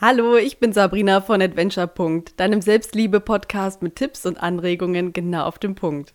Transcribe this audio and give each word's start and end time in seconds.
Hallo, 0.00 0.36
ich 0.36 0.60
bin 0.60 0.72
Sabrina 0.72 1.20
von 1.20 1.42
Adventure. 1.42 1.90
deinem 2.36 2.62
Selbstliebe-Podcast 2.62 3.82
mit 3.82 3.96
Tipps 3.96 4.26
und 4.26 4.40
Anregungen 4.40 5.12
genau 5.12 5.44
auf 5.44 5.58
den 5.58 5.74
Punkt. 5.74 6.14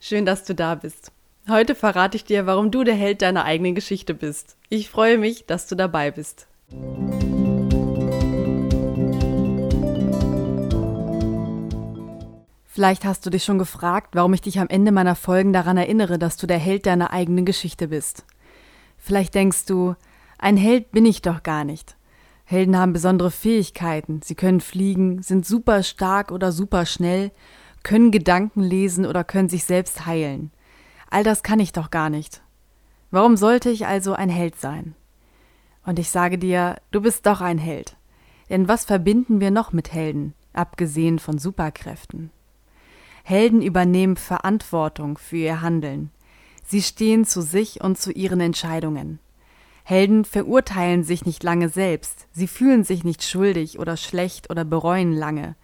Schön, 0.00 0.24
dass 0.24 0.44
du 0.44 0.54
da 0.54 0.76
bist. 0.76 1.10
Heute 1.48 1.74
verrate 1.74 2.16
ich 2.16 2.22
dir, 2.22 2.46
warum 2.46 2.70
du 2.70 2.84
der 2.84 2.94
Held 2.94 3.22
deiner 3.22 3.44
eigenen 3.44 3.74
Geschichte 3.74 4.14
bist. 4.14 4.56
Ich 4.68 4.88
freue 4.88 5.18
mich, 5.18 5.46
dass 5.46 5.66
du 5.66 5.74
dabei 5.74 6.12
bist. 6.12 6.46
Vielleicht 12.66 13.04
hast 13.04 13.26
du 13.26 13.30
dich 13.30 13.42
schon 13.42 13.58
gefragt, 13.58 14.10
warum 14.14 14.32
ich 14.32 14.42
dich 14.42 14.60
am 14.60 14.68
Ende 14.68 14.92
meiner 14.92 15.16
Folgen 15.16 15.52
daran 15.52 15.76
erinnere, 15.76 16.20
dass 16.20 16.36
du 16.36 16.46
der 16.46 16.58
Held 16.58 16.86
deiner 16.86 17.10
eigenen 17.10 17.44
Geschichte 17.44 17.88
bist. 17.88 18.24
Vielleicht 18.96 19.34
denkst 19.34 19.66
du, 19.66 19.96
ein 20.38 20.56
Held 20.56 20.92
bin 20.92 21.04
ich 21.04 21.20
doch 21.20 21.42
gar 21.42 21.64
nicht. 21.64 21.96
Helden 22.44 22.78
haben 22.78 22.92
besondere 22.92 23.30
Fähigkeiten. 23.30 24.20
Sie 24.22 24.34
können 24.34 24.60
fliegen, 24.60 25.22
sind 25.22 25.46
super 25.46 25.82
stark 25.82 26.30
oder 26.30 26.52
super 26.52 26.84
schnell, 26.84 27.32
können 27.82 28.10
Gedanken 28.10 28.62
lesen 28.62 29.06
oder 29.06 29.24
können 29.24 29.48
sich 29.48 29.64
selbst 29.64 30.06
heilen. 30.06 30.50
All 31.10 31.24
das 31.24 31.42
kann 31.42 31.60
ich 31.60 31.72
doch 31.72 31.90
gar 31.90 32.10
nicht. 32.10 32.42
Warum 33.10 33.36
sollte 33.36 33.70
ich 33.70 33.86
also 33.86 34.14
ein 34.14 34.28
Held 34.28 34.60
sein? 34.60 34.94
Und 35.86 35.98
ich 35.98 36.10
sage 36.10 36.38
dir, 36.38 36.76
du 36.90 37.00
bist 37.00 37.26
doch 37.26 37.40
ein 37.40 37.58
Held. 37.58 37.96
Denn 38.50 38.68
was 38.68 38.84
verbinden 38.84 39.40
wir 39.40 39.50
noch 39.50 39.72
mit 39.72 39.92
Helden, 39.92 40.34
abgesehen 40.52 41.18
von 41.18 41.38
Superkräften? 41.38 42.30
Helden 43.22 43.62
übernehmen 43.62 44.16
Verantwortung 44.16 45.16
für 45.16 45.36
ihr 45.36 45.62
Handeln. 45.62 46.10
Sie 46.66 46.82
stehen 46.82 47.24
zu 47.24 47.40
sich 47.40 47.80
und 47.82 47.98
zu 47.98 48.12
ihren 48.12 48.40
Entscheidungen. 48.40 49.18
Helden 49.86 50.24
verurteilen 50.24 51.04
sich 51.04 51.26
nicht 51.26 51.42
lange 51.42 51.68
selbst, 51.68 52.26
sie 52.32 52.48
fühlen 52.48 52.84
sich 52.84 53.04
nicht 53.04 53.22
schuldig 53.22 53.78
oder 53.78 53.98
schlecht 53.98 54.50
oder 54.50 54.64
bereuen 54.64 55.12
lange. 55.12 55.56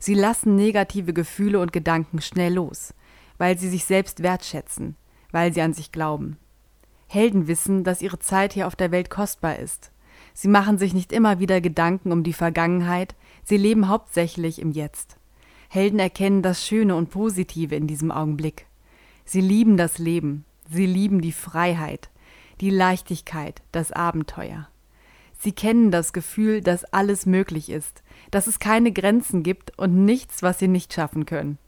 Sie 0.00 0.14
lassen 0.14 0.56
negative 0.56 1.12
Gefühle 1.12 1.60
und 1.60 1.72
Gedanken 1.72 2.20
schnell 2.20 2.54
los, 2.54 2.92
weil 3.38 3.56
sie 3.56 3.68
sich 3.68 3.84
selbst 3.84 4.22
wertschätzen, 4.22 4.96
weil 5.30 5.54
sie 5.54 5.60
an 5.60 5.74
sich 5.74 5.92
glauben. 5.92 6.38
Helden 7.06 7.46
wissen, 7.46 7.84
dass 7.84 8.02
ihre 8.02 8.18
Zeit 8.18 8.52
hier 8.52 8.66
auf 8.66 8.74
der 8.74 8.90
Welt 8.90 9.10
kostbar 9.10 9.60
ist. 9.60 9.92
Sie 10.34 10.48
machen 10.48 10.76
sich 10.76 10.92
nicht 10.92 11.12
immer 11.12 11.38
wieder 11.38 11.60
Gedanken 11.60 12.10
um 12.10 12.24
die 12.24 12.32
Vergangenheit, 12.32 13.14
sie 13.44 13.56
leben 13.56 13.88
hauptsächlich 13.88 14.60
im 14.60 14.72
Jetzt. 14.72 15.18
Helden 15.68 16.00
erkennen 16.00 16.42
das 16.42 16.66
Schöne 16.66 16.96
und 16.96 17.10
Positive 17.10 17.76
in 17.76 17.86
diesem 17.86 18.10
Augenblick. 18.10 18.66
Sie 19.24 19.40
lieben 19.40 19.76
das 19.76 19.98
Leben, 19.98 20.44
sie 20.68 20.86
lieben 20.86 21.20
die 21.20 21.32
Freiheit, 21.32 22.10
die 22.60 22.70
Leichtigkeit, 22.70 23.62
das 23.72 23.92
Abenteuer. 23.92 24.68
Sie 25.38 25.52
kennen 25.52 25.90
das 25.90 26.12
Gefühl, 26.12 26.60
dass 26.60 26.84
alles 26.84 27.24
möglich 27.24 27.70
ist, 27.70 28.02
dass 28.30 28.46
es 28.46 28.58
keine 28.58 28.92
Grenzen 28.92 29.42
gibt 29.42 29.78
und 29.78 30.04
nichts, 30.04 30.42
was 30.42 30.58
sie 30.58 30.68
nicht 30.68 30.92
schaffen 30.92 31.26
können. 31.26 31.58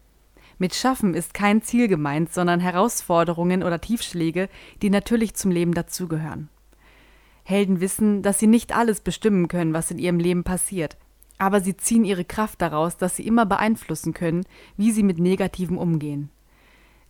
Mit 0.58 0.74
Schaffen 0.74 1.14
ist 1.14 1.32
kein 1.32 1.62
Ziel 1.62 1.88
gemeint, 1.88 2.32
sondern 2.32 2.60
Herausforderungen 2.60 3.62
oder 3.62 3.80
Tiefschläge, 3.80 4.48
die 4.82 4.90
natürlich 4.90 5.34
zum 5.34 5.50
Leben 5.50 5.72
dazugehören. 5.72 6.48
Helden 7.44 7.80
wissen, 7.80 8.22
dass 8.22 8.38
sie 8.38 8.46
nicht 8.46 8.76
alles 8.76 9.00
bestimmen 9.00 9.48
können, 9.48 9.72
was 9.72 9.90
in 9.90 9.98
ihrem 9.98 10.18
Leben 10.18 10.44
passiert, 10.44 10.98
aber 11.38 11.60
sie 11.60 11.76
ziehen 11.76 12.04
ihre 12.04 12.24
Kraft 12.24 12.60
daraus, 12.60 12.98
dass 12.98 13.16
sie 13.16 13.26
immer 13.26 13.46
beeinflussen 13.46 14.12
können, 14.12 14.44
wie 14.76 14.90
sie 14.90 15.02
mit 15.02 15.18
Negativen 15.18 15.78
umgehen. 15.78 16.30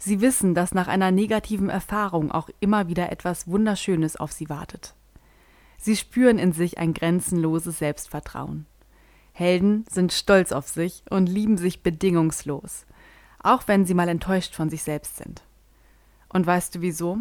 Sie 0.03 0.23
wissen, 0.23 0.55
dass 0.55 0.73
nach 0.73 0.89
einer 0.89 1.11
negativen 1.11 1.69
Erfahrung 1.69 2.33
auch 2.33 2.49
immer 2.59 2.89
wieder 2.89 3.13
etwas 3.13 3.47
Wunderschönes 3.47 4.17
auf 4.17 4.33
sie 4.33 4.49
wartet. 4.49 4.95
Sie 5.77 5.95
spüren 5.95 6.39
in 6.39 6.53
sich 6.53 6.79
ein 6.79 6.95
grenzenloses 6.95 7.79
Selbstvertrauen. 7.79 8.65
Helden 9.35 9.85
sind 9.91 10.15
stolz 10.15 10.53
auf 10.53 10.69
sich 10.69 11.05
und 11.11 11.27
lieben 11.27 11.59
sich 11.59 11.83
bedingungslos, 11.83 12.87
auch 13.43 13.69
wenn 13.69 13.85
sie 13.85 13.93
mal 13.93 14.09
enttäuscht 14.09 14.55
von 14.55 14.71
sich 14.71 14.83
selbst 14.83 15.19
sind. 15.19 15.43
Und 16.31 16.47
weißt 16.47 16.77
du 16.77 16.81
wieso? 16.81 17.19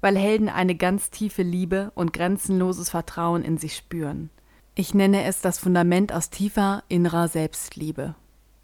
Weil 0.00 0.18
Helden 0.18 0.48
eine 0.48 0.74
ganz 0.74 1.10
tiefe 1.10 1.42
Liebe 1.42 1.92
und 1.94 2.12
grenzenloses 2.12 2.90
Vertrauen 2.90 3.44
in 3.44 3.56
sich 3.56 3.76
spüren. 3.76 4.30
Ich 4.74 4.94
nenne 4.94 5.22
es 5.24 5.40
das 5.40 5.60
Fundament 5.60 6.12
aus 6.12 6.30
tiefer 6.30 6.82
innerer 6.88 7.28
Selbstliebe. 7.28 8.16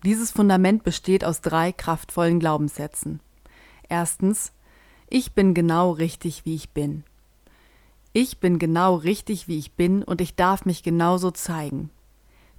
Dieses 0.04 0.32
Fundament 0.32 0.84
besteht 0.84 1.24
aus 1.24 1.40
drei 1.40 1.72
kraftvollen 1.72 2.38
Glaubenssätzen. 2.38 3.20
Erstens, 3.88 4.52
ich 5.08 5.32
bin 5.32 5.54
genau 5.54 5.92
richtig, 5.92 6.44
wie 6.44 6.54
ich 6.54 6.68
bin. 6.68 7.04
Ich 8.12 8.38
bin 8.38 8.58
genau 8.58 8.96
richtig, 8.96 9.48
wie 9.48 9.58
ich 9.58 9.72
bin 9.72 10.02
und 10.02 10.20
ich 10.20 10.34
darf 10.34 10.66
mich 10.66 10.82
genauso 10.82 11.30
zeigen. 11.30 11.88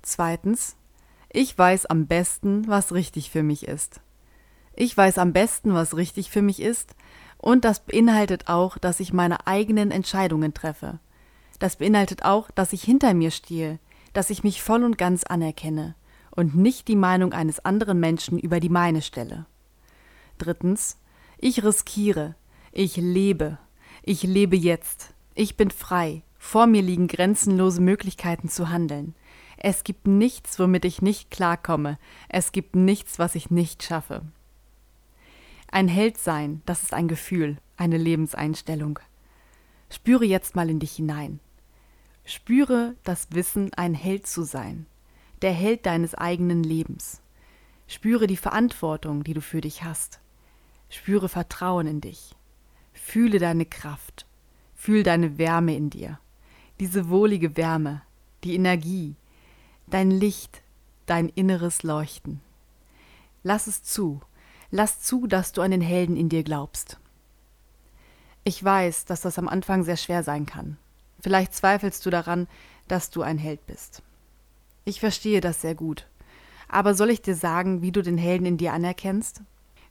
Zweitens, 0.01 0.75
ich 1.31 1.56
weiß 1.56 1.85
am 1.85 2.07
besten, 2.07 2.67
was 2.67 2.94
richtig 2.94 3.29
für 3.29 3.44
mich 3.44 3.67
ist. 3.67 4.01
Ich 4.75 4.97
weiß 4.97 5.19
am 5.19 5.31
besten, 5.31 5.75
was 5.75 5.95
richtig 5.95 6.31
für 6.31 6.41
mich 6.41 6.59
ist, 6.59 6.95
und 7.38 7.63
das 7.63 7.79
beinhaltet 7.79 8.47
auch, 8.47 8.79
dass 8.79 9.00
ich 9.00 9.13
meine 9.13 9.45
eigenen 9.45 9.91
Entscheidungen 9.91 10.56
treffe. 10.56 10.97
Das 11.59 11.75
beinhaltet 11.75 12.25
auch, 12.25 12.50
dass 12.50 12.73
ich 12.73 12.81
hinter 12.83 13.13
mir 13.13 13.29
stehe, 13.29 13.77
dass 14.13 14.31
ich 14.31 14.44
mich 14.44 14.63
voll 14.63 14.83
und 14.83 14.97
ganz 14.97 15.23
anerkenne 15.23 15.94
und 16.35 16.56
nicht 16.56 16.88
die 16.88 16.96
Meinung 16.96 17.34
eines 17.34 17.63
anderen 17.63 18.00
Menschen 18.00 18.38
über 18.40 18.59
die 18.59 18.69
meine 18.69 19.01
stelle. 19.01 19.46
Drittens, 20.38 20.97
ich 21.38 21.63
riskiere, 21.63 22.35
ich 22.72 22.97
lebe, 22.97 23.57
ich 24.03 24.23
lebe 24.23 24.56
jetzt, 24.56 25.13
ich 25.34 25.57
bin 25.57 25.72
frei, 25.72 26.24
vor 26.38 26.68
mir 26.68 26.81
liegen 26.81 27.07
grenzenlose 27.07 27.81
Möglichkeiten 27.81 28.50
zu 28.50 28.69
handeln. 28.69 29.16
Es 29.57 29.84
gibt 29.84 30.06
nichts, 30.06 30.59
womit 30.59 30.85
ich 30.85 31.01
nicht 31.01 31.31
klarkomme, 31.31 31.97
es 32.29 32.51
gibt 32.51 32.75
nichts, 32.75 33.18
was 33.18 33.35
ich 33.35 33.50
nicht 33.50 33.84
schaffe. 33.84 34.22
Ein 35.72 35.88
Held 35.88 36.18
sein, 36.18 36.62
das 36.66 36.84
ist 36.84 36.94
ein 36.94 37.07
Gefühl, 37.07 37.57
eine 37.78 37.97
Lebenseinstellung. 37.97 39.00
Spüre 39.90 40.25
jetzt 40.25 40.56
mal 40.56 40.69
in 40.69 40.79
dich 40.79 40.94
hinein. 40.94 41.40
Spüre 42.25 42.95
das 43.03 43.28
Wissen, 43.31 43.72
ein 43.75 43.94
Held 43.94 44.28
zu 44.28 44.44
sein 44.44 44.85
der 45.41 45.51
Held 45.51 45.85
deines 45.85 46.16
eigenen 46.16 46.63
Lebens. 46.63 47.22
Spüre 47.88 48.28
die 48.28 48.38
Verantwortung, 48.38 49.23
die 49.23 49.34
du 49.34 49.41
für 49.41 49.62
dich 49.62 49.84
hast. 49.84 50.19
Spüre 50.90 51.29
Vertrauen 51.29 51.88
in 51.88 52.01
dich. 52.01 52.35
Fühle 52.94 53.40
deine 53.40 53.66
Kraft. 53.66 54.25
Fühl 54.75 55.03
deine 55.03 55.38
Wärme 55.38 55.75
in 55.75 55.90
dir. 55.90 56.19
Diese 56.79 57.09
wohlige 57.09 57.57
Wärme, 57.57 58.01
die 58.44 58.56
Energie, 58.56 59.16
dein 59.88 60.12
Licht, 60.12 60.62
dein 61.06 61.29
inneres 61.29 61.84
Leuchten. 61.84 62.41
Lass 63.44 63.68
es 63.68 63.84
zu. 63.84 64.22
Lass 64.72 65.01
zu, 65.01 65.28
dass 65.28 65.51
du 65.51 65.62
an 65.62 65.72
den 65.72 65.81
Helden 65.81 66.18
in 66.18 66.29
dir 66.29 66.44
glaubst. 66.44 67.00
Ich 68.44 68.63
weiß, 68.63 69.06
dass 69.06 69.22
das 69.22 69.40
am 69.40 69.47
Anfang 69.47 69.84
sehr 69.84 69.97
schwer 69.97 70.24
sein 70.24 70.45
kann. 70.45 70.78
Vielleicht 71.19 71.53
zweifelst 71.53 72.06
du 72.06 72.09
daran, 72.09 72.47
dass 72.88 73.09
du 73.09 73.22
ein 73.22 73.38
Held 73.38 73.66
bist. 73.66 74.03
Ich 74.85 75.00
verstehe 75.00 75.41
das 75.41 75.62
sehr 75.62 75.73
gut. 75.73 76.07
Aber 76.69 76.94
soll 76.94 77.09
ich 77.09 77.22
dir 77.22 77.35
sagen, 77.35 77.81
wie 77.81 77.91
du 77.91 78.03
den 78.03 78.18
Helden 78.18 78.46
in 78.46 78.57
dir 78.57 78.72
anerkennst? 78.73 79.41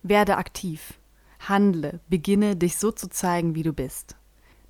Werde 0.02 0.36
aktiv. 0.36 0.94
Handle, 1.40 2.00
beginne 2.08 2.56
dich 2.56 2.76
so 2.78 2.92
zu 2.92 3.08
zeigen, 3.08 3.54
wie 3.56 3.64
du 3.64 3.72
bist. 3.72 4.16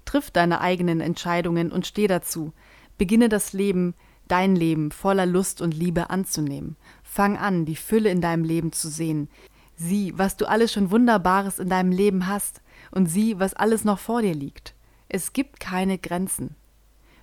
Triff 0.07 0.31
deine 0.31 0.61
eigenen 0.61 1.01
Entscheidungen 1.01 1.71
und 1.71 1.87
steh 1.87 2.07
dazu. 2.07 2.53
Beginne 2.97 3.29
das 3.29 3.53
Leben, 3.53 3.95
dein 4.27 4.57
Leben 4.57 4.91
voller 4.91 5.27
Lust 5.27 5.61
und 5.61 5.75
Liebe 5.75 6.09
anzunehmen. 6.11 6.77
Fang 7.03 7.37
an, 7.37 7.67
die 7.67 7.77
Fülle 7.77 8.11
in 8.11 8.21
deinem 8.21 8.45
Leben 8.45 8.73
zu 8.73 8.89
sehen. 8.89 9.29
Sieh, 9.77 10.15
was 10.17 10.37
du 10.37 10.47
alles 10.47 10.73
schon 10.73 10.91
Wunderbares 10.91 11.59
in 11.59 11.69
deinem 11.69 11.93
Leben 11.93 12.27
hast 12.27 12.63
und 12.91 13.07
sieh, 13.07 13.39
was 13.39 13.55
alles 13.55 13.85
noch 13.85 13.99
vor 13.99 14.23
dir 14.23 14.35
liegt. 14.35 14.75
Es 15.09 15.33
gibt 15.33 15.61
keine 15.61 15.99
Grenzen. 15.99 16.57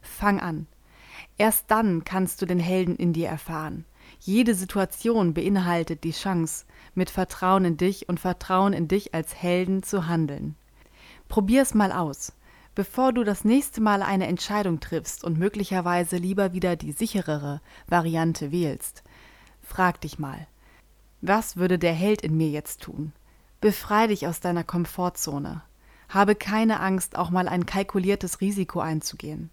Fang 0.02 0.40
an. 0.40 0.68
Erst 1.42 1.72
dann 1.72 2.04
kannst 2.04 2.40
du 2.44 2.46
den 2.46 2.60
Helden 2.60 2.96
in 2.98 3.14
dir 3.14 3.28
erfahren. 3.28 3.86
Jede 4.20 4.54
Situation 4.54 5.34
beinhaltet 5.34 6.04
die 6.04 6.12
Chance, 6.12 6.66
mit 6.94 7.10
Vertrauen 7.10 7.66
in 7.66 7.78
dich 7.78 8.08
und 8.08 8.20
Vertrauen 8.20 8.74
in 8.74 8.88
dich 8.88 9.16
als 9.16 9.34
Helden 9.34 9.82
zu 9.82 10.06
handeln. 10.06 10.54
Probier's 11.30 11.74
mal 11.74 11.92
aus. 11.92 12.34
Bevor 12.76 13.12
du 13.12 13.24
das 13.24 13.44
nächste 13.44 13.82
Mal 13.82 14.04
eine 14.04 14.28
Entscheidung 14.28 14.82
triffst 14.82 15.24
und 15.24 15.40
möglicherweise 15.40 16.18
lieber 16.18 16.54
wieder 16.54 16.76
die 16.76 16.92
sicherere 16.92 17.60
Variante 17.88 18.52
wählst, 18.52 19.02
frag 19.64 20.00
dich 20.00 20.20
mal, 20.20 20.46
was 21.22 21.58
würde 21.58 21.80
der 21.80 21.94
Held 21.94 22.22
in 22.22 22.38
mir 22.38 22.52
jetzt 22.52 22.84
tun? 22.84 23.14
Befrei 23.62 24.06
dich 24.06 24.28
aus 24.28 24.42
deiner 24.42 24.64
Komfortzone. 24.64 25.64
Habe 26.08 26.36
keine 26.36 26.82
Angst, 26.82 27.18
auch 27.18 27.32
mal 27.32 27.48
ein 27.48 27.66
kalkuliertes 27.66 28.42
Risiko 28.42 28.80
einzugehen. 28.80 29.50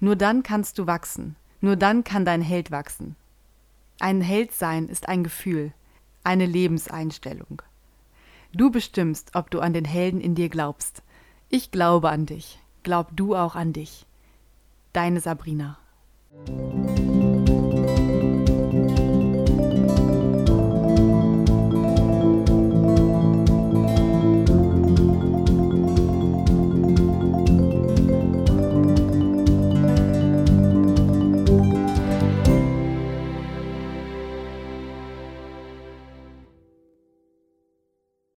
Nur 0.00 0.16
dann 0.16 0.42
kannst 0.42 0.78
du 0.78 0.86
wachsen. 0.86 1.36
Nur 1.60 1.76
dann 1.76 2.04
kann 2.04 2.24
dein 2.24 2.42
Held 2.42 2.70
wachsen. 2.70 3.16
Ein 4.00 4.20
Held 4.20 4.52
sein 4.52 4.88
ist 4.88 5.08
ein 5.08 5.24
Gefühl, 5.24 5.72
eine 6.22 6.46
Lebenseinstellung. 6.46 7.62
Du 8.52 8.70
bestimmst, 8.70 9.34
ob 9.34 9.50
du 9.50 9.60
an 9.60 9.72
den 9.72 9.84
Helden 9.84 10.20
in 10.20 10.34
dir 10.34 10.48
glaubst. 10.48 11.02
Ich 11.48 11.70
glaube 11.70 12.10
an 12.10 12.26
dich. 12.26 12.60
Glaub 12.82 13.08
du 13.16 13.34
auch 13.34 13.56
an 13.56 13.72
dich. 13.72 14.06
Deine 14.92 15.20
Sabrina. 15.20 15.78